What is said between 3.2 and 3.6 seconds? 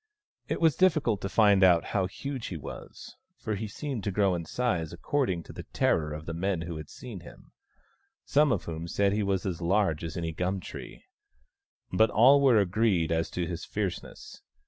for